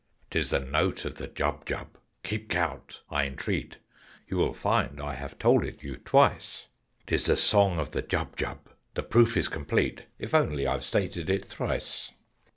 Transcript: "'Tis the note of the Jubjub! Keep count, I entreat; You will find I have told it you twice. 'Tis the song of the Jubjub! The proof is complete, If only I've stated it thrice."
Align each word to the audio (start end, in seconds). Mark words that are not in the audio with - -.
"'Tis 0.31 0.49
the 0.49 0.59
note 0.59 1.05
of 1.05 1.13
the 1.17 1.27
Jubjub! 1.27 1.89
Keep 2.23 2.49
count, 2.49 3.01
I 3.11 3.25
entreat; 3.25 3.77
You 4.27 4.37
will 4.37 4.55
find 4.55 4.99
I 4.99 5.13
have 5.13 5.37
told 5.37 5.63
it 5.63 5.83
you 5.83 5.95
twice. 5.97 6.65
'Tis 7.05 7.27
the 7.27 7.37
song 7.37 7.77
of 7.77 7.91
the 7.91 8.01
Jubjub! 8.01 8.61
The 8.95 9.03
proof 9.03 9.37
is 9.37 9.47
complete, 9.47 10.05
If 10.17 10.33
only 10.33 10.65
I've 10.65 10.83
stated 10.83 11.29
it 11.29 11.45
thrice." 11.45 12.13